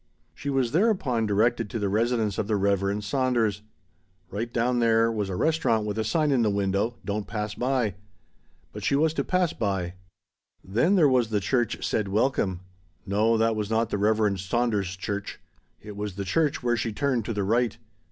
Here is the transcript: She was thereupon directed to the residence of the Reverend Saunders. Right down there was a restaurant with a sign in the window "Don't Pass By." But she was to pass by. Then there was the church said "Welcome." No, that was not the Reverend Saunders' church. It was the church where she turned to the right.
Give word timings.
She 0.33 0.49
was 0.49 0.71
thereupon 0.71 1.27
directed 1.27 1.69
to 1.69 1.77
the 1.77 1.87
residence 1.87 2.39
of 2.39 2.47
the 2.47 2.55
Reverend 2.55 3.03
Saunders. 3.03 3.61
Right 4.31 4.51
down 4.51 4.79
there 4.79 5.11
was 5.11 5.29
a 5.29 5.35
restaurant 5.35 5.85
with 5.85 5.99
a 5.99 6.03
sign 6.03 6.31
in 6.31 6.41
the 6.41 6.49
window 6.49 6.95
"Don't 7.05 7.27
Pass 7.27 7.53
By." 7.53 7.93
But 8.73 8.83
she 8.83 8.95
was 8.95 9.13
to 9.13 9.23
pass 9.23 9.53
by. 9.53 9.93
Then 10.63 10.95
there 10.95 11.07
was 11.07 11.29
the 11.29 11.39
church 11.39 11.85
said 11.87 12.07
"Welcome." 12.07 12.61
No, 13.05 13.37
that 13.37 13.55
was 13.55 13.69
not 13.69 13.91
the 13.91 13.99
Reverend 13.99 14.39
Saunders' 14.39 14.95
church. 14.95 15.39
It 15.83 15.95
was 15.95 16.15
the 16.15 16.25
church 16.25 16.63
where 16.63 16.75
she 16.75 16.91
turned 16.91 17.23
to 17.25 17.33
the 17.33 17.43
right. 17.43 17.77